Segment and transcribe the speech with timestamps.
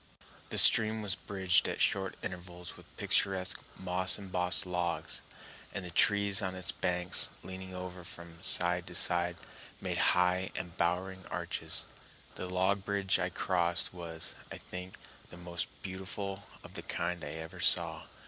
[0.49, 5.21] The stream was bridged at short intervals with picturesque, moss embossed logs,
[5.75, 9.37] and the trees on its banks, leaning over from side to side,
[9.79, 11.85] made high embowering arches.
[12.33, 14.95] The log bridge I crossed was, I think,
[15.29, 18.05] the most beautiful of the kind I ever saw.